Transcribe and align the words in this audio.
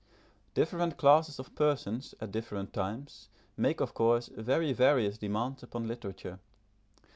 Different 0.55 0.97
classes 0.97 1.37
of 1.37 1.53
persons, 1.53 2.15
at 2.19 2.31
different 2.31 2.73
times, 2.73 3.29
make, 3.55 3.79
of 3.79 3.93
course, 3.93 4.29
very 4.35 4.73
various 4.73 5.19
demands 5.19 5.61
upon 5.61 5.87
literature. 5.87 6.39